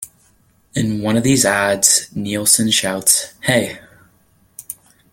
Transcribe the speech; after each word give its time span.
In 0.73 1.03
one 1.03 1.15
of 1.15 1.23
these 1.23 1.45
ads, 1.45 2.09
Nielsen 2.15 2.71
shouts, 2.71 3.33
Hey! 3.41 3.79